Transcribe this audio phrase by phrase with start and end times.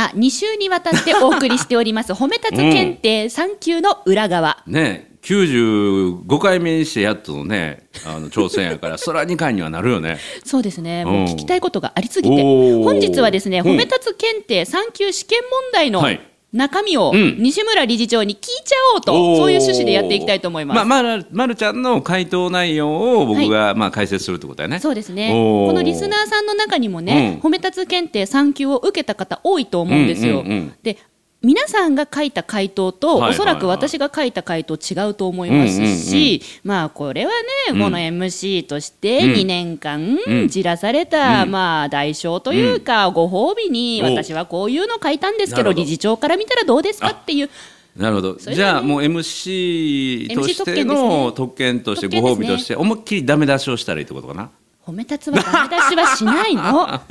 [0.00, 2.12] さあ2週にわたってお送りしております。
[2.14, 10.16] 褒め立つ検定3級の裏側、ね95回目にしてやっとのねあの挑戦やからそら2回にはなるよね。
[10.42, 11.04] そうですね。
[11.04, 12.42] もううん聞きたいことがありすぎて。
[12.42, 13.66] 本日はですねうん。
[13.72, 17.36] 褒め立つ検定3級試験問題のはい中身をうん。
[17.38, 19.36] 西村理事長に聞いちゃおうと、おー。
[19.36, 24.80] そういう趣旨でやっていきたいと思います、ままるまるちゃんの回答内容を僕が、まあ、解説するってことだよね。
[24.80, 25.30] そうですね。
[25.30, 27.48] このリスナーさんの中にもね、うん。
[27.48, 30.74] 褒め立つ検定3級を受けた方多いと思うんですよ、うんうんうん。
[30.82, 30.98] で
[31.42, 37.32] 皆さんが書いた回答と、おそらく私が書いた回答違うと思いますし、まあこれは
[37.68, 39.32] ね、この MC としてうん。
[39.32, 40.48] 2年間うん。
[40.48, 41.50] じらされた、うん。
[41.50, 44.06] まあ代償というか、ご褒美にお。
[44.06, 45.72] 私はこういうの書いたんですけどど。
[45.72, 47.48] 理事長から見たらどうですかっていう。
[47.96, 54.50] なるほど、じゃあもう MC としての特権としてご褒美として思いっきりダメ出しをしたらいいってことかな？
[54.86, 56.86] 褒め立つはダメ出しはしないの。
[56.92, 57.02] あ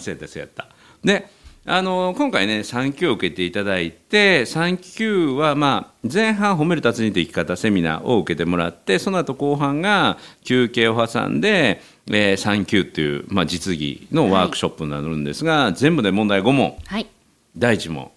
[0.00, 0.66] そうやったそうやった。
[1.04, 1.28] で
[1.68, 17.08] あの今回ね3級を受けていただいて3級はまあ前半褒める達人と生き方セミナーを受けてもらってその後後半が休憩を挟んで、えー、3級っていう、まあ、実技のワークショップになるんですが、全部で問題5問はい。
[17.56, 18.12] 第1問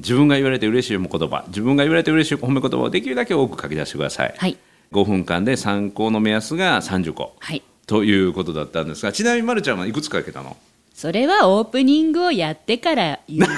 [0.00, 4.58] 自分が言われて嬉しい言葉自分が言われて嬉しい褒め言葉をできるだけ多く書き出してください、はい。
[4.90, 7.62] 5分間で参考の目安が30個はい。
[7.86, 10.56] ということだったんですがちなみにまるちゃんはいくつ書けたの？
[11.02, 13.52] それはオープニングをやってから言います。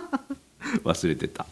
[0.82, 1.44] 忘れてた。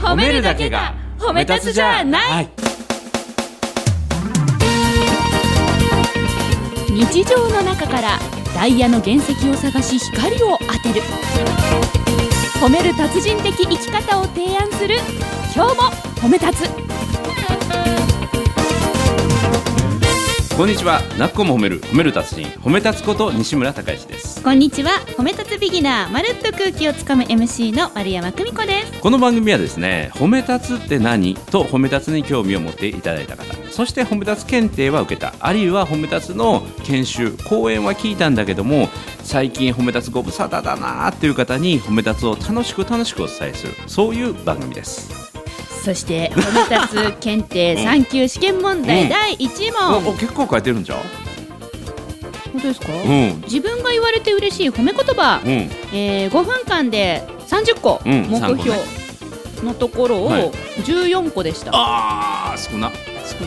[0.00, 2.44] 褒めるだけが褒め立つじゃない。
[2.44, 2.48] い。
[6.92, 8.20] 日常の中から
[8.54, 11.02] ダイヤの原石を探し光を当てる。
[12.60, 14.98] 褒める達人的生き方を提案する。
[15.52, 15.82] 今日も
[16.22, 16.83] 褒め立つ
[20.56, 21.02] こんにちは。
[21.18, 24.40] なっこも褒める褒める達人褒め立つこと西村孝之です。
[24.40, 24.92] こんにちは。
[25.18, 29.00] 褒め立つビギナーまるっと空気をつかむ MC の丸山久美子です。
[29.00, 31.34] この番組はですね褒め立つって何？
[31.34, 38.88] と褒め立つに興味を持っていただいた方そして褒め立つ検定は受けたあるいは褒め立つの研修講演は聞いたんだけども
[39.24, 45.23] 最近褒め立つご無沙汰だなーっていう方に褒め立つを楽しく楽しくお伝えするそういう番組です
[45.84, 49.08] そして褒め立つ検定 3級試験問題うん。
[49.10, 50.98] 第1おお問結構書いてるんじゃん？
[52.52, 53.42] 本当ですか、うん。
[53.44, 55.50] 自分が言われて嬉しい褒め言葉、うん。
[55.92, 58.28] えー、5分間で30個うん。
[58.30, 58.82] 目3個標ね。
[59.62, 60.50] のところをはい。
[60.84, 62.90] 14個でした、あー少な
[63.38, 63.44] し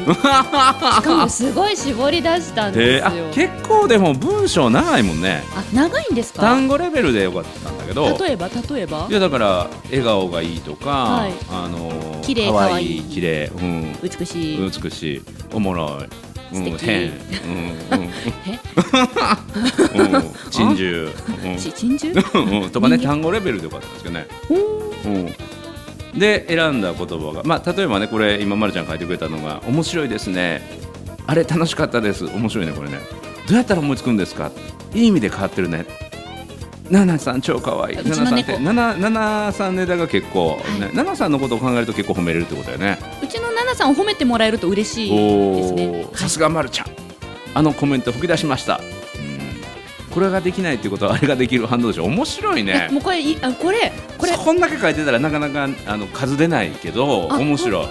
[1.02, 1.30] かも。
[1.30, 5.44] すごい絞り出したんでですあよ、結構でも文章長いもんね。
[5.56, 6.42] あ長いんですか？
[6.42, 8.18] 単語レベルでよかったんだけど。
[8.20, 8.50] 例えば？
[8.70, 9.08] 例えば？
[9.10, 11.32] いやだから笑顔がいいとか、はい。
[11.52, 13.96] あのー綺麗可愛い綺麗うん。
[14.04, 15.22] 美しい、美しい。
[15.54, 16.00] おもろ
[16.54, 17.14] い、うん、変、うんう
[20.52, 21.10] 珍獣、
[21.58, 22.70] ち珍獣？
[22.70, 24.28] とかね単語レベルでよかったんですけどね、
[25.06, 25.34] うん、
[26.16, 30.62] で選んだ言葉が、まあ、例えばねこれ今まるちゃん書いてくれたのが面白いですね
[31.26, 33.00] あれ楽しかったです面白いねこれね
[33.48, 34.52] どうやったら思いつくんですか？
[34.94, 35.86] いい意味で変わってるね
[36.90, 37.96] ナナさん超可愛い。
[37.98, 42.98] ナナさんってナナナナさんネタが結構、はいねナナさんのことを考えると結構褒めれるってことだよね。
[43.22, 46.88] うちのナナさんを褒めてもらえると嬉しいですねさすがまるちゃん。
[47.54, 48.80] あのコメント吹き出しました。
[49.16, 52.06] うんこれができないってことはあれができる反応でしょ。
[52.06, 52.90] 面白いえね。
[52.92, 54.32] もうこれあこれこれ。
[54.34, 57.88] こんだけ書いてたらなかなかあの数出ないけどあ面白い。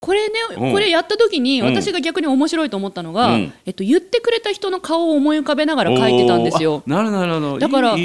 [0.00, 0.72] これね、うん。
[0.72, 1.66] これやった時にうん。
[1.68, 3.52] 私が逆に面白いと思ったのが、うん。
[3.64, 6.82] えっと、言ってくれた人の顔を思い浮かべながら書いてたんですよ。
[6.86, 7.58] なるなる。
[7.58, 7.98] だからなん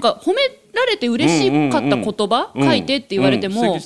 [0.00, 0.42] か褒め
[0.80, 3.78] られて嬉しかった言葉、うん書いてって言われても、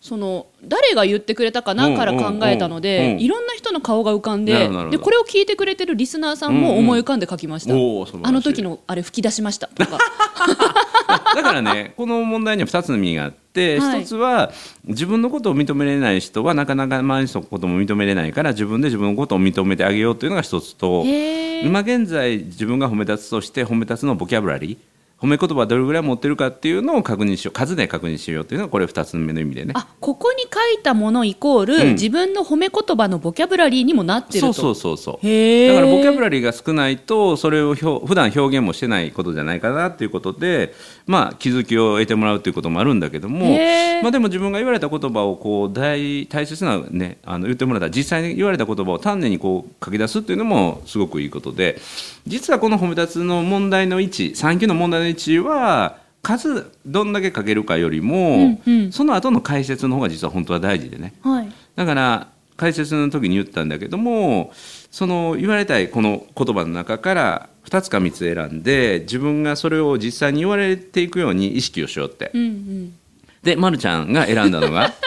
[0.00, 9.98] その誰が言ってくれたかなから考えたので、いろんな人の顔が浮かんででこれを聞いてくれてるリスナーさんも思い浮かんで書きました、あの時のあれ吹き出しましたとか。
[11.34, 14.02] だからねこの問題には2つの意味があって、はい。
[14.02, 14.52] 一つは
[14.84, 24.76] 自分のことを認めれない人はなかなか周りのことも認めれないから自分で自分のことを認めてあげようというのが一つと今現在自分が褒め立つとして褒め立つのボキャブラリー
[25.20, 27.52] 褒め言葉どれぐらい持ってるかっていうのを確認しよう。
[27.52, 29.72] 数で確認しようというのがこれ2つ目の意味でね。
[29.74, 30.48] あここに書
[30.78, 31.92] いたものイコール、うん。
[31.92, 34.52] 自分の褒め言葉のボキャブラリーにもなってると。
[34.52, 35.68] そうそうそうそう。
[35.68, 40.74] だからボキャブラリーが少ないとそれを表普段表現もしてないことじゃないかなっていうことで
[41.06, 43.56] まあ気づきを得てもらうということもあるんだけども
[44.02, 51.80] まあでも自分が言われた言葉をこう大大切なねあの言ってもらった実際に言われた言葉を丹念にこう書き出すっていうのもすごくいいことで
[52.26, 58.92] 実はこの褒め立つの問題の位置3級の問題の位置は数どんだけかけるかよりも、うんうん。
[58.92, 61.14] その後の解説の方が実は本当は大事でね。
[61.22, 61.48] はい。
[61.76, 64.50] だから解説の時に言ったんだけども
[64.90, 72.30] その言われたいこの言葉の中から2つか3つ選んで自分がそれを実際に言われていくように意識をしようって。
[72.34, 72.94] うんうん。
[73.42, 74.92] で、ま、るちゃんが選んだのが？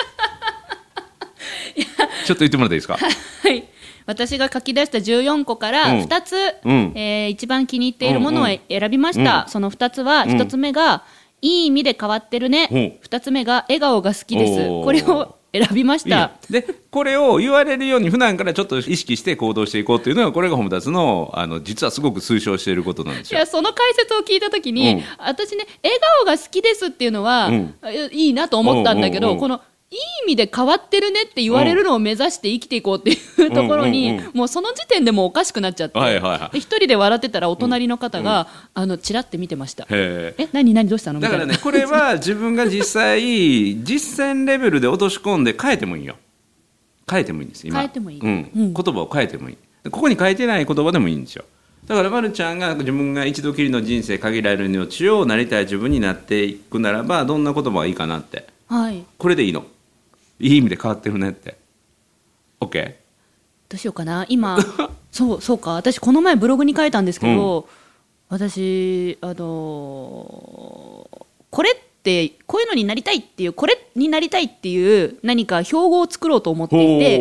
[2.25, 2.97] ちょっと言ってもらっていいですか？
[2.97, 3.07] は
[3.49, 3.65] い
[4.09, 5.99] 私が書き出した14個からうん。
[6.01, 6.35] 2つ、
[6.65, 6.93] うん。
[6.95, 9.51] えー一番気に入っているものをうん選びました、うん。
[9.51, 10.29] その2つはうん。
[10.31, 11.03] 1つ目が、
[11.41, 12.75] いい意味で変わってるね、う。
[12.75, 12.77] ん
[13.07, 14.67] 2つ目が笑顔が好きです。
[14.83, 16.31] これを選びました。
[16.49, 23.37] でこれを言われるように普段からちょっと意識して行動していこうっていうのがこれがホムタツのあの実はすごく推奨していることなんですよ。
[23.37, 23.45] いや。
[23.45, 25.03] その解説を聞いたときに、うん。
[25.19, 27.75] 私ね笑顔が好きですっていうのは、うん。
[27.85, 34.37] えいいなと思ったんだけど、このいい意味で変わってるねって言われるのを目指して生きていこうっていうところに、うんうんうん。
[34.37, 36.51] もうその時点でもうおかしくなっちゃって、はいはいはい。
[36.51, 39.87] で一人で笑ってたらお隣の方が、あのチラって見てました。
[39.89, 40.35] え。
[40.53, 41.19] 何何どうしたの？
[41.19, 41.39] みたいな。
[41.39, 46.17] だからねこれは自分が実際 実践レベルで落とし込んで変えてもいいよ。
[47.09, 47.79] 変えてもいいんです今。
[47.79, 48.19] 変えてもいい。
[48.19, 48.51] うん。
[48.55, 48.73] うん。
[48.73, 49.57] 言葉を変えてもいい。
[49.83, 51.45] でここに書いてない言葉でもいいんですよ。
[51.87, 58.45] だからまるちゃんが自分が一度きりの人生限られる命をなりたい自分になっていくならばどんな言葉がいいかなって。
[58.67, 59.03] はい。
[59.17, 59.65] これでいいの
[60.39, 61.57] いい意味で変わってるねって。
[62.61, 62.93] OK?
[63.69, 64.25] どうしようかな。
[64.29, 64.57] 今
[65.11, 65.71] そうそうか。
[65.71, 67.67] 私この前ブログに書いたんですけど、
[68.29, 77.15] 私あのーこれってこういうのになりたいっていうこれになりたいっていう何か標語を作ろうと思っていて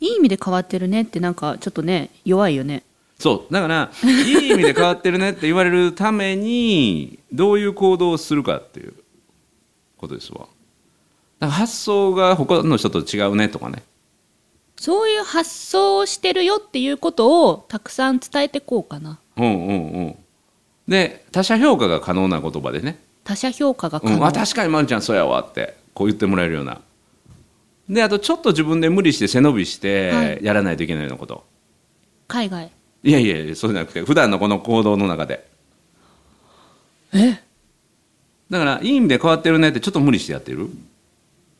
[0.00, 2.82] いい意味で変わってるねってなんかちょっとね弱いよね。
[3.18, 3.52] そう。
[3.52, 4.06] だからい
[4.46, 8.92] い意味で変わってるねって言われるためにどういう行動をするかっていう
[9.96, 10.46] ことですわ
[11.38, 13.82] だから発想が他の人と違うねとかね。
[14.78, 19.18] そういう発想をしてるよっていうことをたくさん伝えてこうかな。
[19.36, 20.16] うんうんうん。
[20.86, 22.98] で他者評価が可能な言葉でね。
[23.24, 26.80] 他者評価が可能、うん、あ確かにまるちゃんそうやわってこう言ってもらえるような。
[27.88, 30.44] であとちょっと自分で無理して背伸びしはてい。
[30.44, 31.44] やらないといけないようなこと、
[32.28, 32.70] 海外。
[33.02, 35.46] い、やいやいやそうじゃなくて普段のこの行動の中で。
[37.12, 37.40] え？
[38.50, 40.68] だからいい意味で変わってるねってちょっと無理してやってる、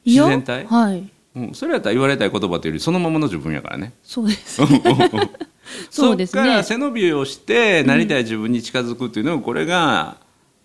[0.07, 0.65] 自然体？
[0.67, 1.11] はい。
[1.35, 3.93] うん、それやったら言われたい言葉というよりそのままの自分やからね。
[4.03, 4.63] そうです。
[5.91, 10.17] そうですそっからね背伸びをしてなりたい自分に近づくっていうのはこれが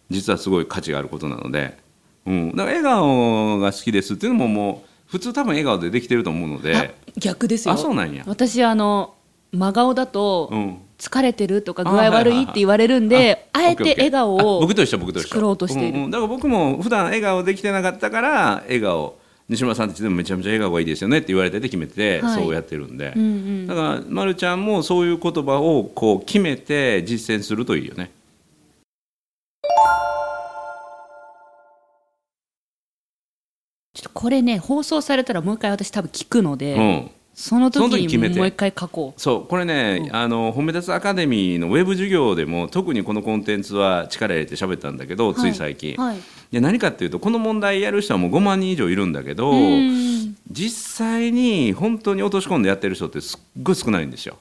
[0.09, 1.77] 実はすごい価値があることなので、
[2.25, 7.73] うん、だから笑顔が好きですっていうのももう普通多分笑顔でできてると思うのあで逆ですよ。
[7.73, 8.23] あそうなんや。
[8.27, 9.15] 私あの
[9.51, 10.77] 真顔だと、うん。
[11.01, 15.29] 疲れてるとか具合悪いって言われるんであえて笑顔をあ僕と一緒僕と一緒。
[15.29, 16.11] 作ろうとしているんん。
[16.11, 19.17] だから僕も普段笑顔できてなかったから笑顔
[19.51, 22.41] 西村さんってでもめちゃめちゃ笑顔がいいですよねって言われてて決めて、はい。
[22.41, 23.67] そうやってるんで、うんうん。
[23.67, 28.11] だから、ま、るちゃんもそういう言葉をこう決めて実践するといいよね。
[33.93, 46.17] ちょっとこれね放送されたらもう一回私多分聞くので、うん、その時にもう一回書こそうこれね、あの褒め立つアカデミーのウェブ授業でも特にこのコンテンツは力入れて喋ったんだけど、うつい最近、はい。
[46.17, 50.35] いや何かっていうとこの問題やる人はもう5万人以上いるんだけど、うん。
[50.51, 54.37] 実際に本当に落とし込んでやってる人ってすっごい少ないんですよ。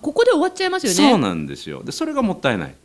[0.00, 0.96] ここで終わっちゃいますよね。
[0.96, 1.82] そうなんですよ。
[1.84, 2.68] でそれがもったいない。
[2.68, 2.76] だか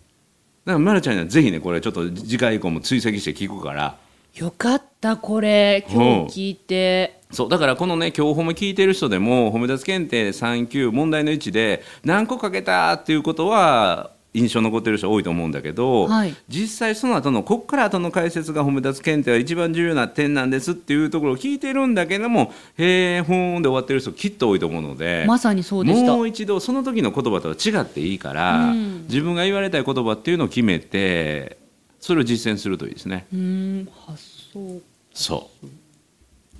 [0.65, 3.98] らまるちゃんにはぜひねこれちょっと次回以降も追跡して聞くから。
[4.36, 5.86] よかったこれ。
[5.89, 16.36] 今日聞いて、そうだからこのね今日褒め聞いてる人でも褒め立つ検定3級問題の1で何個かけたっていうことは印象残ってる人多いと思うんだけど、はい。
[16.48, 26.16] 実際その後のこっから後の解説が褒め立つ検定が一番重要な点なんですっていうところを聞いてるんだけどもへえふーんで終わってる人きっと多いと思うのでまさにそうでした。
[26.16, 29.04] もう一度その時の言葉とは違っていいから、うん。
[29.04, 31.57] 自分が言われたい言葉っていうのを決めて
[32.00, 33.26] それを実践するといいですね。
[33.34, 33.90] うーん。
[34.06, 34.22] 発
[34.54, 34.81] 想
[35.14, 35.68] そう。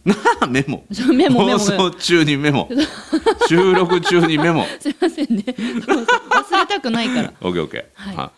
[0.08, 0.86] なあメモ。
[1.14, 2.70] メモ放送中にメモ。
[3.48, 4.66] 収録中にメモ。
[4.80, 7.84] すいませんね忘れたくないからオッケーオッケー。
[7.94, 8.32] はいは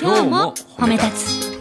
[0.00, 1.10] 今日も褒め立
[1.48, 1.51] つ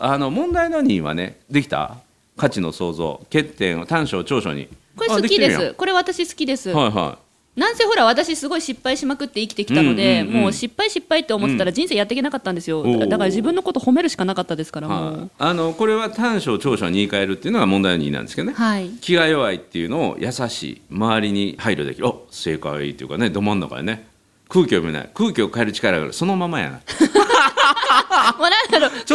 [0.00, 1.96] あの問題の2はねできた？
[2.36, 4.68] 価値の創造欠点を短所長所に。
[4.96, 5.74] これ好きです。
[5.74, 7.18] これ私好きです、はいは
[7.56, 18.88] なんせほら私すごい失敗しまくって生きてきたので、もう失敗失敗って思ってたら人生やっていけなかったんですよ、だだから自分のこと褒めるしかなかったですからはい、あのこれは短所長所に言い換えるっていうのが問題の2なんですけどね、はい。
[19.00, 24.08] 気が弱いっていうのを優しい周りに配慮できるお正解っていうかねど真ん中でね。
[24.48, 25.10] 空気読めない。
[25.14, 26.12] 空気を変える力がある。
[26.12, 26.80] そのままやな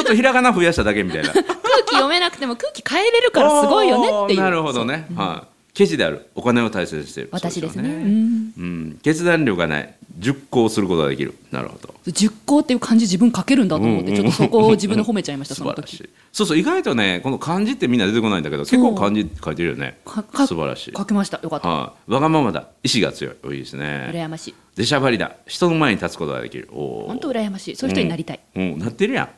[0.06, 1.30] っとひらがな増やしただけみたいな。
[1.30, 4.40] 空気読めなくても空気変えれるからすごいよねっていう。
[4.40, 5.56] なるほどね、はい。
[5.76, 6.30] ケチである。
[6.36, 7.30] お金を大切にしている。
[7.34, 7.84] 私ですね。
[7.84, 8.54] そうん。
[8.58, 9.94] うん、決断力がない。
[10.20, 11.36] 熟考することができる。
[11.52, 11.94] なるほど。
[12.08, 14.18] 熟考っていう漢字自分書けるんだと思って、うん。
[14.18, 15.98] うんちょっとそこを自分で褒めちゃいました その時。
[15.98, 16.14] 素晴らしい。
[16.32, 19.98] そうそう意外とねこの漢字ってみんな出てこないんだけど結構漢字書いてるよね。
[20.06, 20.24] 素
[20.56, 20.94] 晴らしい。
[20.96, 21.42] 書けました。
[21.44, 21.68] よかった。
[21.68, 22.70] はい、わがままだ。
[22.84, 23.36] 意志が強い。
[23.52, 24.10] いいですね。
[24.14, 24.54] 羨ましい。
[24.78, 25.36] 出しゃばりだ。
[25.46, 26.70] 人の前に立つことができる。
[26.72, 27.08] おー。
[27.08, 27.76] 本当羨ましい。
[27.76, 29.30] そういう人になりたい、うん、なってるやん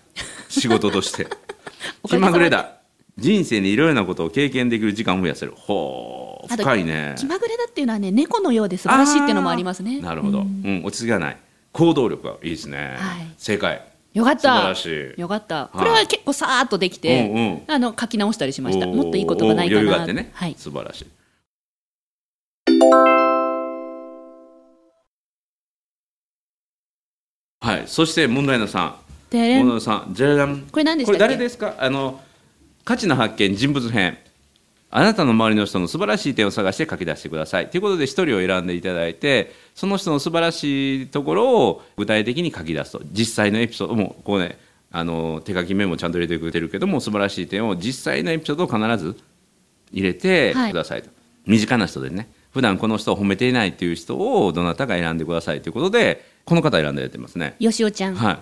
[0.50, 1.28] 仕事として。
[2.04, 2.78] お気まぐれだ。
[3.18, 5.54] 人生にいろいろなことを経験できる時間を増やせる。
[5.56, 7.16] ほう深いね。
[7.18, 10.00] 気まぐれだっていうのはね猫のようで素晴らしいっていうのもありますね。
[10.00, 11.38] なるほど、ううんん落ち着かない。
[11.74, 13.28] 行動力がいいですね、はい。
[13.38, 13.82] 正解。
[14.14, 14.42] よかった。
[14.42, 15.22] 素晴らしい。
[15.22, 15.70] よかった。
[15.74, 15.78] い。
[15.78, 17.62] これは結構さーっとできて、うんうん。
[17.68, 18.86] あの書き直したりしました。
[18.86, 21.08] もっといい言葉ないかな余裕があってね、はい、素晴らしい。
[27.60, 27.84] はい。
[27.88, 31.34] そして問題の3で問題の3じゃじゃんこれ何でしこたっけ？
[31.34, 31.76] れ誰ですか？
[31.80, 32.22] あの
[32.86, 34.18] 価値の発見人物編。
[34.90, 37.70] あなたの周りの人の素晴らしい点を探して書き出してください。
[37.70, 43.02] ということで一人を選んでいただいてその人の素晴らしいところを具体的に書き出すと。
[43.12, 44.58] 実際のエピソードもこうね
[44.90, 49.20] あの手書きメモちゃんと入れてくれてるけども素晴らしい点を実際のエピソードを必ず
[49.92, 50.72] 入れてはい。
[50.72, 51.10] くださいと、
[51.46, 52.30] 身近な人でね。
[52.54, 57.58] 普段この人を褒めていないっていう人をどなたか選んでくださいということでこの方選んでやってますね。
[57.60, 58.16] よしおちゃん。
[58.16, 58.38] はい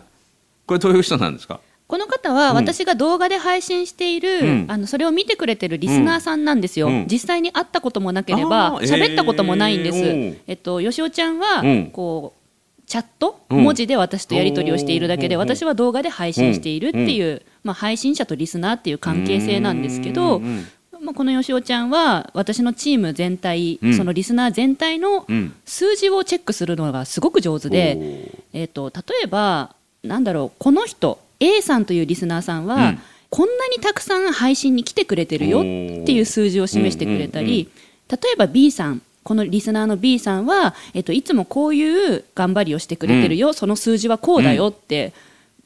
[0.66, 1.60] これどういう人なんですか？
[1.88, 2.56] この方はうん。
[2.56, 4.66] 私が動画で配信している、うん。
[4.68, 7.08] あのそれを見てくれてるリスナーさんなんですよ、うん。
[7.08, 11.92] 実際に会ったこともなければ喋ったこともないんです、えーえっとよしおちゃんは、うん。
[11.92, 13.64] こうチャット、うん。
[13.64, 23.94] 文字で私とやり取りをしているだけでうん私は動画で配信しているっていう、まあ、配信者とリスナーっていう関係性なんですけど、うんうんまあ、このよしおちゃんは私のチーム全体、うん。
[23.94, 25.54] そのリスナー全体のうん。
[25.66, 33.00] 数字をチェックするのがすごく上手で、えー、と例えばなんだろうこの人 A さんというリスナーさんは、うん。
[33.30, 35.62] こんなにたくさん配信に来てくれてるよっ
[36.06, 37.70] ていう数字を示してくれたり、
[38.10, 45.14] 例えば B さんこのリスナーの B さんは、えっといつもこういう頑張りをしてくれてるよ、その数字はこうだよって、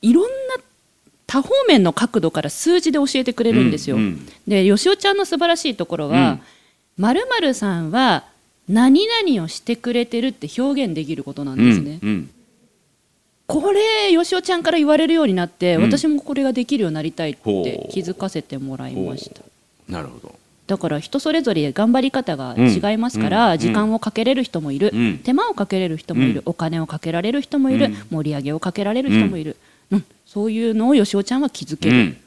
[0.01, 0.29] いろんな
[1.27, 3.97] 多方面の角度から数字で教えてくれるんですよ。
[3.97, 6.39] うんうんでよしおちゃんの素晴らしいところは
[6.97, 8.23] まるまるさんは
[8.67, 11.99] 何々をしてくれてるって表現できることなんですね。
[12.01, 12.29] うんうん
[13.49, 15.81] これよしおちゃんから言われるようになって、うん。
[15.81, 19.41] 私もこれができるようになりたいって気づかせてもらいました。
[19.91, 20.35] なるほど。
[20.67, 23.57] だから人それぞれ頑張り方が違いますから、うん。
[23.57, 25.17] 時間をかけれる人もいる、うん。
[25.17, 26.51] 手間をかけれる人もいる、うん。
[26.51, 27.95] お金をかけられる人もいる、うん。
[28.11, 29.57] 盛り上げをかけられる人もいる、
[29.89, 30.05] うん。
[30.27, 32.17] そういうのをよしおちゃんは気づける、うん。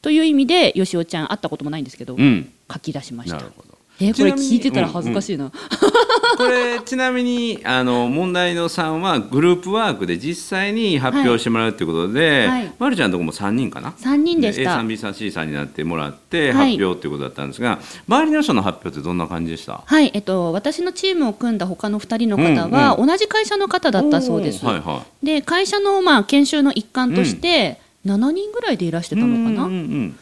[0.00, 2.50] という意味でよしおちゃん会ったこともないんですけど、うん。
[2.72, 3.36] 書き出しました。
[3.36, 3.69] なるほど
[4.00, 12.72] えーこれ聞いてたら恥ずかしいな、これちなみにあの問題の3はグループワークで実際に発表してもらうということで、はい。
[12.78, 14.78] まるちゃんのとこも3人かな？3人でした。
[14.78, 16.72] A3B3C さんになってもらってはい。
[16.72, 17.78] 発表ということだったんですが、
[18.08, 19.82] 周りの人の発表ってどんな感じでした？
[19.84, 24.64] はい、えっと、私のチームを組んだ他の2人の方は、うん同じ会社の方だったそうです。
[24.64, 30.16] はいはで会社のまあ研修の一環として、7人ぐらいでいらしていたのかな、うんうんうん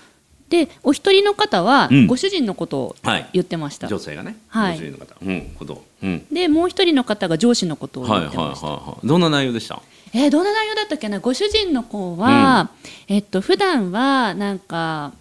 [0.49, 2.07] でお一人の方はうん。
[2.07, 3.26] ご主人のことをはい。
[3.35, 4.76] 言ってました、女性がね、はい。
[4.76, 9.07] ご主人の方、うん、こと、うん、でもう一人の方が上司のことをはいはいはい言ってました、はい。
[9.07, 9.83] どんな内容でした？
[10.14, 11.21] えーどんな内容だったっけな？
[11.21, 12.71] ご主人の子は、
[13.09, 15.12] えっと普段はなんか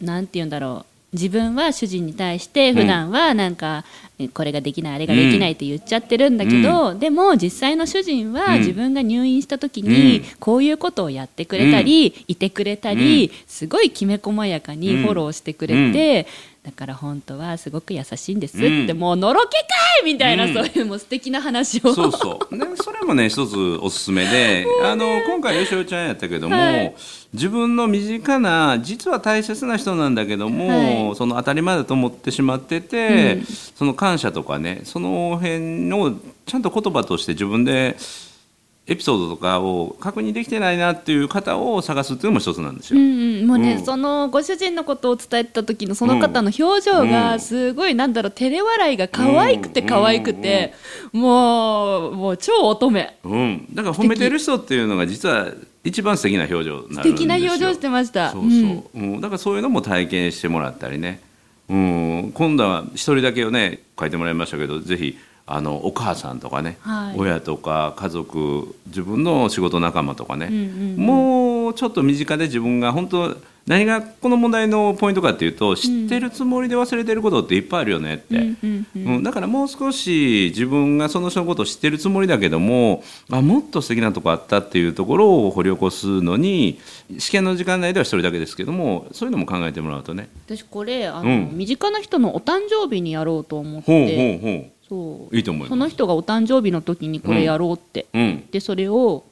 [0.00, 3.84] なんて言うんだろう自分は主人に対して普段はなんか、
[4.18, 8.58] えこれができないあれができないって言っちゃってるんだけど、でも実際の主人はうん。
[8.60, 10.24] 自分が入院した時にうん。
[10.40, 16.26] こういうことをやってくれたり、いてくれたり、すごいきめ細やかにフォローしてくれて、
[16.64, 18.56] だから本当はすごく優しいんです。
[18.56, 18.98] って、うん。
[18.98, 19.66] もうのろけか
[20.00, 20.54] いみたいな、うん。
[20.54, 21.92] そういうもう素敵な話を。
[21.92, 22.56] そうそう。
[22.56, 26.94] でそれもね一つおすすめで、あの今回よしおちゃんやったけども、はい。
[27.32, 31.16] 自分の身近な実は大切な人なんだけども、はい。
[31.16, 33.44] その当たり前だと思ってしまってて、うん。
[33.44, 36.12] その感謝とかねその辺を
[36.46, 37.96] ちゃんと言葉として自分で
[38.84, 42.98] エピソードとかを確認できてないなっていう方を探すっていうのも一つなんですよ。
[42.98, 43.84] うんうん、もうね、うん。
[43.84, 50.74] そのご主人のことを伝えた時のその方の表情うんがすごいなんだろう照れ笑いが可愛くて可愛くて、
[51.12, 53.14] もうもう超乙女。
[53.22, 55.52] うん、だから褒めてる人っていうのが実は
[55.84, 57.02] 一番素敵な表情になるんですよ。
[57.04, 58.32] 素敵な表情してました。
[58.32, 58.50] そうそう、
[58.94, 59.20] うん。
[59.20, 61.20] だからそういうのも体験してもらったりね、
[61.68, 65.16] うん、今度は一人だけをね書いてもらいましたけどぜひ
[65.54, 67.18] あのお母さんとかね、はい。
[67.18, 70.96] 親とか家族自分の仕事仲間とかね、うんうんうん。
[70.96, 79.16] もううちょっと身近で自分が本当何がこの問題のポイントかっていうと知ってるつもりで忘れてることっていっぱいあるよねって、うんうんうん。
[79.16, 86.80] うんだからもう少し自分がその人のことを知ってるつもりだけどもあもっと素敵なとこあったっていうところを掘り起こすのに
[87.18, 90.28] 試験の時間内では一人だけですけどもそういうのも考えてもらうとね。
[90.46, 91.50] 私これあの、うん。
[91.52, 95.36] 身近な人のお誕生日にやろうと思っほうほてうほそう。
[95.36, 95.70] いいと思います。
[95.70, 99.24] その人がお誕生日の時にこれやろうって、う、うん、でそれを、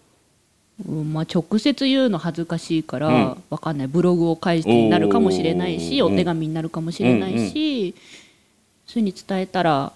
[0.89, 3.43] うんまあ、直接言うの恥ずかしいから、うん。
[3.51, 3.87] わかんない。
[3.87, 6.15] ブログを返してになるかもしれないしおー。
[6.15, 7.93] お手紙になるかもしれないし、そういう
[8.93, 9.93] ふうに伝えたら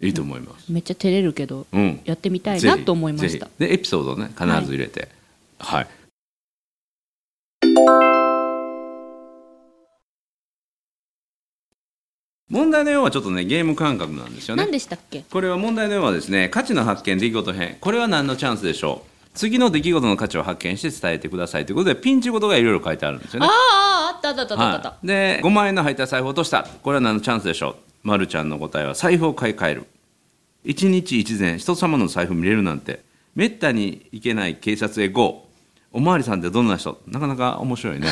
[0.00, 3.34] いいと思います、めっちゃ照れるけどうん、やってみたいぜひなと思いまぜひ。
[3.34, 3.48] した。
[3.58, 5.08] でエピソードをね必ず入れて。
[5.58, 5.86] はい、
[12.52, 14.62] 問題のようはちょっとねゲーム感覚なんですよね。
[14.62, 15.24] 何でしたっけ？
[15.30, 17.78] これは問題のようはですね価値の発見出来事編。
[17.80, 19.28] これは何のチャンスでしょう？
[19.34, 23.46] 次の出来事の価値を発見して伝えてくださいということでピンチ事がいろいろ書いてあるんですよね。
[23.46, 26.68] あああったあったあったあった、はい、で5万円の入った財布を落とした。
[26.82, 27.70] これは何のチャンスでしょ
[28.04, 29.86] う、ま、るちゃんの答えは財布を買い替える。
[30.64, 33.10] 一日一善人様の財布見れるなんて。
[33.34, 35.48] めったに行けない警察へ GO
[35.90, 37.00] おまわりさんってどんな人？
[37.06, 38.06] なかなか面白いね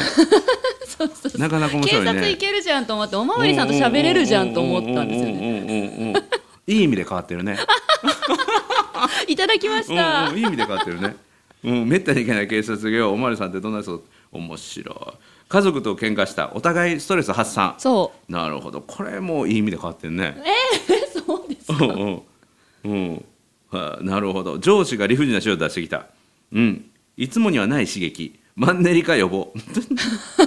[1.39, 2.11] なかなか面警白いね。
[2.13, 5.61] 察行けるじゃんと思っておまわりさんと喋れるじゃんと思ったんですよね。
[5.61, 6.15] ね
[6.67, 7.59] いい意味で変わってるね。
[9.27, 10.37] いただきましうんた、うん。
[10.39, 11.17] いい意味で変わってるね。
[11.63, 14.03] うん、めったに行けない警察業おまわりさんってどんな人
[14.33, 14.97] 面白い。
[15.49, 17.75] 家族と喧嘩したお互いストレス発散。
[17.79, 18.81] そなるほど。
[18.81, 20.37] これもいい意味で変わってるね。
[20.39, 21.85] うえー、そうですか？
[21.85, 22.23] うん
[22.85, 22.93] うん。
[22.93, 23.25] うん
[23.71, 24.59] はあなるほど。
[24.59, 26.07] 上司が理不尽な資料を出してきた。
[26.53, 26.85] うん。
[27.17, 28.39] いつもにはない刺激。
[28.57, 29.53] マンネリ化予防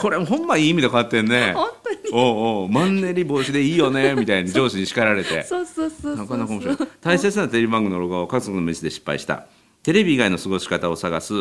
[0.00, 1.52] これほんまいい意味で変わってんね。
[1.56, 1.98] 本当に。
[2.12, 2.68] おうおう。
[2.68, 5.42] マンネリ防止でいいよね みたいに上司に叱られて。
[5.42, 6.76] そうそうそうそうなかなか面白い。
[7.00, 9.46] 大切なテレビ番組の録画を家族の飯で失敗した。
[9.82, 11.34] テレビ以外の過ごし方を探す。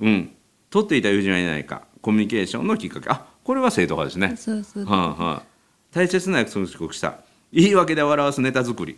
[0.00, 0.30] うん。
[0.70, 1.82] 取っていた友人はいないか。
[2.00, 3.10] コミュニケーションのきっかけ。
[3.10, 4.36] あこれは正当派ですね。
[4.36, 5.42] そうそうはあはあ、
[5.92, 7.18] 大切な約束を遅刻した。
[7.52, 8.96] 言い訳で笑わすネタ作り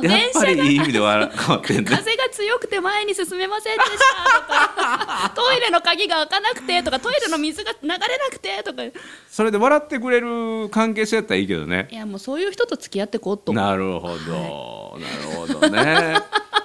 [0.00, 1.30] とやっ電車がぱりいい意味で笑っ
[1.66, 1.86] てんね。
[1.90, 3.96] 風が強くて前に進めませんでした
[4.40, 8.84] とか トイレの鍵が開かなくてとかトイレの水が流れなくてとか。
[8.84, 8.92] い
[9.30, 11.88] それで笑ってくれる関係性やったらいいけどね。
[11.90, 13.52] やもうそういう人と付き合ってこうと。
[13.52, 16.16] なるほど、なるほどね。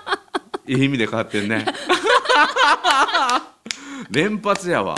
[0.68, 1.66] いい意味で変わってんね。
[4.10, 4.96] 連発やわ。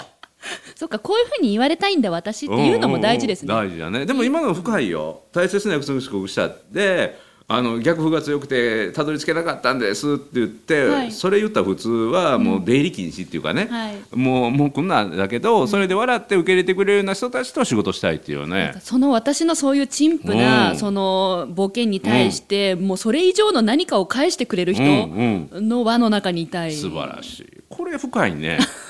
[0.76, 4.06] そっかこういうふうに言われたいんだ私っていうのも大事ですね、うんうんうん大事だね。
[4.06, 5.24] でも今の深いよ。
[5.32, 11.12] 大切な約束を遅刻したであの逆風が強くてたどり着けなかったんですって言って、はい。
[11.12, 13.98] それ言ったら普通はもう出入り禁止っていうかね、はい。
[14.14, 18.72] もうもうこんなんだけど、それで笑って受け入れてくれるような人たちと仕事したいっていうね。
[18.74, 20.78] かその私のそういう陳腐な、うん。
[20.78, 25.50] そのボケに対して、もうそれ以上の何かを返してくれる人うん。
[25.54, 27.46] の輪の中にいたい、素晴らしい。
[27.70, 28.58] これ深いね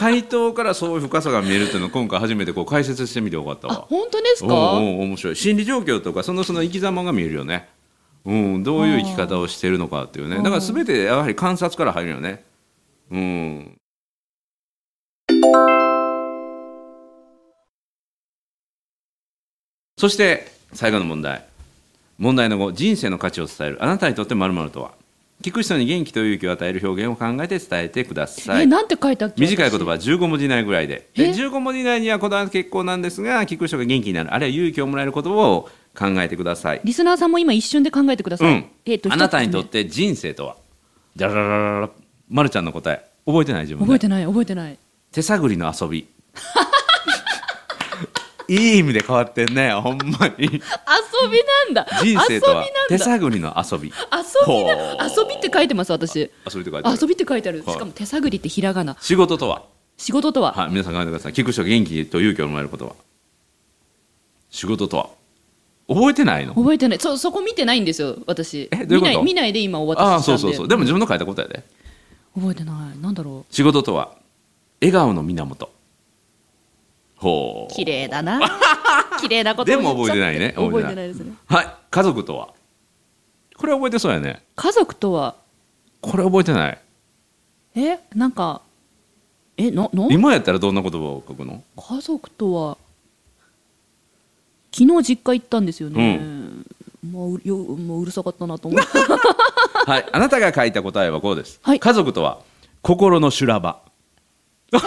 [0.00, 5.36] 回答からそういう深さが見えるっていうのを今回初めてこう解説してみてよかったあわ本当ですか、うんうん面白い。
[5.36, 7.68] 心理状況とかそのその生き様が見えるよね、
[8.24, 10.36] うん、どういう生き方をしてるのかっていうね。
[10.36, 12.42] だから全てやはり観察から入るよね。
[13.10, 13.76] うん。
[19.98, 21.44] そして最後の問題。
[22.16, 23.84] 問題の後人生の価値を伝える。
[23.84, 24.99] あなたにとって〇〇とは？
[25.42, 28.64] 聞く人に元気と勇気を与える表現を考えて伝えてください。
[28.64, 31.08] えなんて書いたっけ短い言葉15文字以内ぐらいで。
[31.14, 34.34] でえ？15文字以内にはこだわり結構なんですが聞く人が元気になる。
[34.34, 38.66] あるいは勇気をもらえる言葉を考えてください、リスナーさんも今一瞬で考えてください、うん。
[38.84, 40.56] えっとあなたにとって人生とは？
[41.16, 41.90] じゃららららら
[42.28, 44.78] まるちゃんの答え覚えてない自分で覚えてない覚えてない
[45.10, 46.06] 手探りの遊び
[48.46, 50.50] いい意味で変わってんねほんまに遊
[51.28, 51.86] びなんだ。
[52.02, 53.88] 人生とは手探りの遊び。
[53.88, 53.92] 遊
[54.46, 56.18] び遊びって書いてます私。
[56.20, 56.98] 遊びって書いてある。
[57.00, 57.62] 遊びって書いてある。
[57.64, 58.96] はいしかも手探りってひらがな。
[59.00, 59.64] 仕事とは？
[59.96, 61.32] 仕事とは、はい皆さん考えてください。
[61.32, 62.94] 聞く人が元気と勇気をもらえることは
[64.50, 65.10] 仕事とは？
[65.88, 66.54] 覚えてないの？
[66.54, 66.98] 覚えてない。
[66.98, 68.68] そそこ見てないんですよ私。
[68.72, 69.10] えどういうこと？
[69.10, 70.68] 見ない見ないで今おあ渡ししたそうそうそう。
[70.68, 71.64] でも自分の書いた答えで。
[72.34, 72.98] 覚えてない。
[73.00, 74.16] なんだろ仕事とは？
[74.80, 75.70] 笑顔の源
[77.20, 77.72] ほう。
[77.72, 78.40] う綺麗だな。
[79.20, 81.34] 綺麗なことでも覚えてないね覚えてないですね。
[81.46, 82.48] はい家族とは？
[83.56, 84.42] これ覚えてそうやね。
[84.56, 85.34] 家族とは？
[86.00, 86.78] これ覚えてない。
[87.76, 88.62] えなんか
[89.58, 91.62] えのの今やったらどんな言葉を書くの？
[91.76, 92.78] 家族とは？
[94.72, 96.20] 昨日実家行ったんですよね、
[97.04, 101.80] もううよもううるさかったなと思ってはいあなたが書いた答えはこうです、はい。
[101.80, 102.38] 家族とは？
[102.80, 103.80] 心の修羅場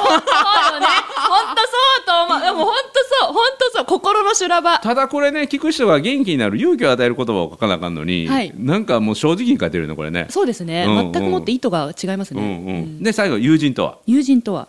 [2.39, 4.79] そうよね本当そうと思うでも本当そう本当そう心の修羅場。
[4.79, 8.53] ただこれね聞く人が元気になる勇気を与える言葉を書かなあかんのに、はい。
[8.55, 10.27] なんかもう正直に書いてるのこれね。
[10.29, 11.11] そうですね、うんうん。
[11.11, 12.47] 全くもって意図が違いますね、うん。
[12.47, 13.97] ううんん、で最後友人とは。
[14.05, 14.67] 友人とは。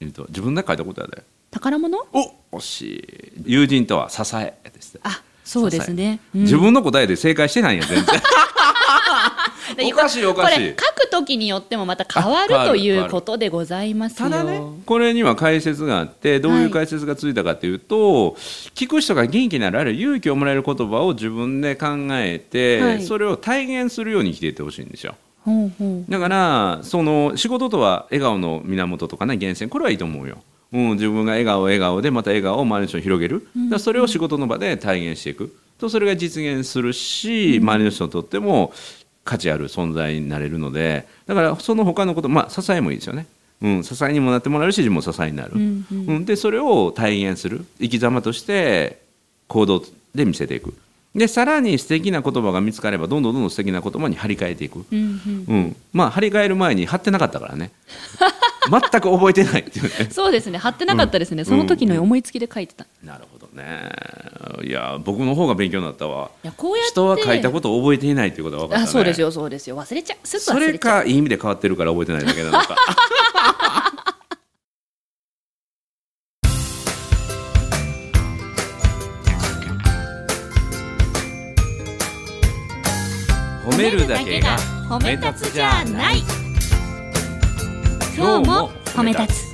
[0.00, 2.06] 自分で書いたことやで宝物？
[2.12, 2.82] お惜し
[3.46, 3.52] い。
[3.52, 4.98] 友人とは支えです。
[5.02, 6.40] あそうですね、うん。
[6.42, 8.20] 自分の答えで正解してないんや全然
[9.92, 10.54] おかしいおかしい。
[10.54, 10.74] これ書
[11.06, 14.28] く時によってもまた変わるということでございますよ。
[14.30, 18.36] ただねこれには解説があってどういう解説がついたかというと、
[18.74, 23.02] 聞く人が元気になるあるいは勇気をもらえる言葉を自分で考えて、はい。
[23.02, 25.14] それを体現するように生きていってほしいんですよ。
[25.44, 26.10] ほうほう。
[26.10, 29.70] だからその仕事とは笑顔の源とかね源泉。
[29.70, 30.38] これはいいと思うよ、
[30.72, 35.54] うん、自分が笑顔笑顔でまた笑顔を周りの人に広げる、だそれを仕事の場で体現していく。
[35.78, 38.72] とそれが実現するし、周りの人にとっても
[39.26, 43.26] 価値ある存在になれるのでだからその他のことまあ支えもいいですよね、
[43.60, 46.06] うん、支えにもなってもらえるし自分も支えになる、うんうん。
[46.06, 49.02] うん、でそれを体現する生き様として
[49.48, 49.82] 行動
[50.14, 50.72] で見せていく
[51.16, 55.44] でさらに素敵な言葉が見つかればどんどんどんどん素敵な言葉に張り替えていく、うんうん。
[55.48, 57.70] うん、まあ張り替える前に貼ってなかったからね。
[58.68, 60.08] 全く覚えてないっていうね。
[60.10, 60.58] そうですね。
[60.58, 63.90] 貼ってなかったですね、その時の思いつきで書いてた、いなるほどね。
[64.64, 66.30] いや僕の方が勉強になったわ。
[66.42, 69.80] やこうやって人は書いたことを覚えていないっていうことが分かった、ね、あそうですよそうですよ。
[69.80, 70.26] 忘れちゃう。
[70.26, 72.76] それかいい意味で変わってるから覚えてないだけなのか
[83.76, 84.56] 褒めるだけが
[84.88, 86.22] 褒め立つじゃない。
[88.16, 89.44] 今日も褒め立つ。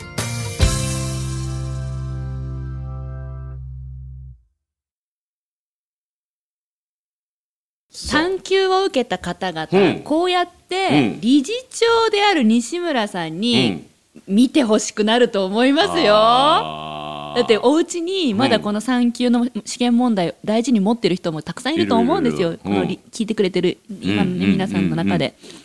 [7.91, 10.03] 産休を受けた方々、うん。
[10.05, 11.21] こうやっうてん。
[11.21, 13.87] 理事長である西村さんうにん。
[14.29, 17.02] 見てほしくなると思いますよ。
[17.35, 25.35] だってお家にまだこの産休の試験問題を大事に持ってる人もたくさんいると思うんですよ、このり聞いてくれてる今の、ねうん皆さんの中で。
[25.43, 25.63] 引っ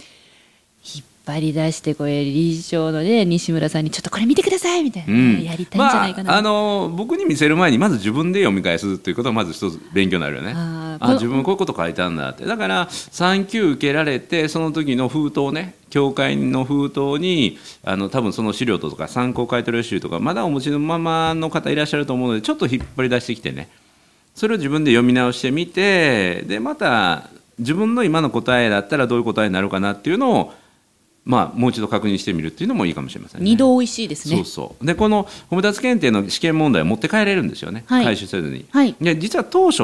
[1.28, 5.44] 張り出してこれ理事長のね西村さんにちょっとこれ見てくださいみたいな、うん。
[5.44, 10.54] やりたいんじゃないかな、まあ、あの僕に見せる前にまず自分で読み返すということがまず一つ勉強になるよね。
[10.56, 12.46] ああ自分こういうこと書いたんだって。
[12.46, 23.70] だから産休受けられてその時の封筒ね教会の封筒にあの多分その資料とか参考買取集とかまだお持ちのままの方いらっしゃると思うのでちょっと引っ張り出してきてね。
[24.36, 27.24] それを自分で読み直してみてでまた
[27.58, 30.54] 自分の今の答えだったらどういう答えになるかなっていうのを
[31.28, 33.46] まあもう一度確認してみるっていうのもいいかもしれませんね。
[33.46, 34.38] 二度美味しいですね。
[34.38, 34.86] そうそう。
[34.86, 38.06] でこの褒め立つ検定の試験問題を持って帰れるんですよね、はい。
[38.06, 38.96] 回収せずに、はい。
[39.02, 39.84] で実は当初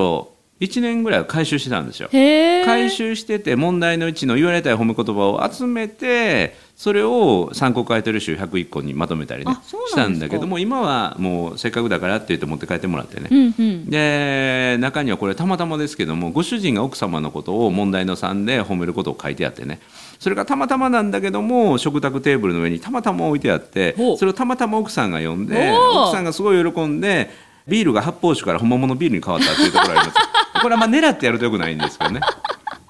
[0.61, 2.09] 1年ぐらいは回収してたんですよ。
[2.11, 13.89] 回収してて問題の1の言われたい褒め言葉を集めてそれを参考書いてる集101個にまとめたりねしたんだけども今はもうせっかくだからって言って持って帰ってもらってね、うんうん。
[13.89, 19.79] で中にはこれたまたまですけどもご主人が奥様のことを問題の3で褒めることを書いてあってね。
[20.19, 27.29] それがたまたまなんだけども食卓テーブルの上にたまたま置いてあってそれをたまたま奥さんが読んで奥さんがすごい喜んで
[27.67, 30.19] ビールが発泡酒から本物のビールに変わったっていうところがあります。
[30.61, 32.21] これはまあ狙ってやるとよくないんですけどね。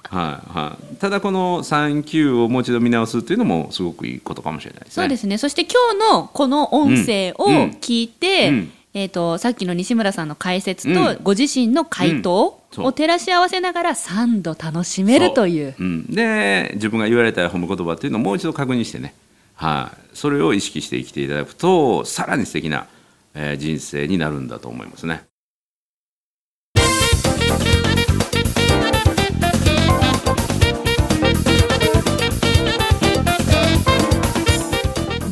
[0.04, 5.02] はいはい、ただこの3級をもう一度見直すっていうのもすごくいいことかもしれないですね。
[5.02, 5.38] そうですね。
[5.38, 7.46] そして今日のこの音声を
[7.80, 8.54] 聞いて、うん。
[8.54, 8.72] うん。
[8.96, 15.74] えー、とさっきの西村さんの解説うとご自身の回答を照らし合わせながら3度楽しめるという。
[15.76, 15.86] そう。
[15.86, 19.12] うん、で自分が言われた褒め言葉っていうのをもう一度確認してね、
[19.54, 22.86] はい、それを意識して生きていただくとさらに素敵な、
[23.34, 25.24] えー人生になるんだと思いますね。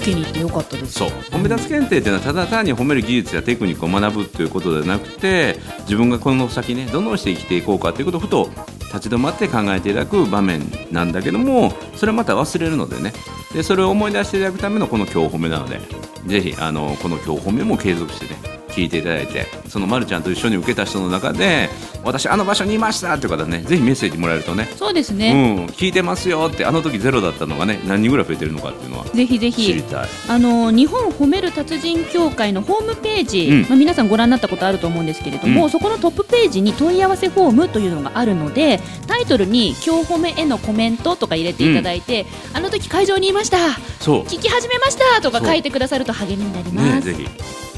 [0.02, 0.94] 受けに行ってよかったです。
[0.94, 1.08] そう。
[1.08, 8.50] 褒め立つ検定っていうのはただ単に褒める技術やテクニックを学ぶということではなくて自分がこの先ねどのようにして生きていこうかということをふと
[8.92, 13.12] 立ち止まって考えていただく場面なんだけどもそれはまた忘れるのでね。
[13.54, 15.80] でそれを思い出していただくためのこの今日褒めなので
[16.26, 21.68] ぜひあのこの今日褒めも継続してね聞いていただいてそのまるちゃんと一緒に受けた人の中で
[22.02, 29.66] 私あの場所にいましたっていう方ねぜひメッセージもらえるとねそうですうね、ん、聞いてますよってあの時ゼロだったのがね何人ぐらい増えてるのかっていうのはぜひぜひ。
[29.66, 30.08] 知りたい。
[30.28, 33.60] あの日本褒める達人協会のホームページ、うん。
[33.62, 35.70] まあ、皆さんご覧になったことあると思うんですけれども、うん。
[35.70, 43.58] そこのトップページに問い合わせフォームというのがあるのでタイトルに「今日褒めへのコメント」とか入れていただいて、あの時会場にいました。
[44.00, 44.22] そう。
[44.24, 47.71] 聞き始めましたとか書いてくださると励みになります、ね、ぜひ。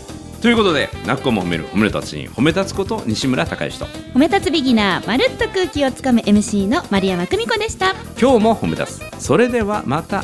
[0.45, 9.25] ということで、なっこも褒める、褒める達人、褒め立つこと西村孝之と、褒め立つビギナーまるっと空気をつかむ MC の丸山久美子でした今日も褒め立つ。
[9.25, 10.23] それではまた。